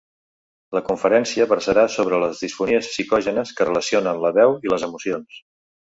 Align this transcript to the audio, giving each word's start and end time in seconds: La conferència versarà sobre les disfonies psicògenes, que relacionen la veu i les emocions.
La 0.75 0.79
conferència 0.85 1.45
versarà 1.51 1.83
sobre 1.95 2.21
les 2.25 2.41
disfonies 2.45 2.91
psicògenes, 2.95 3.55
que 3.59 3.69
relacionen 3.69 4.23
la 4.27 4.33
veu 4.39 4.57
i 4.69 4.73
les 4.75 4.87
emocions. 4.89 5.41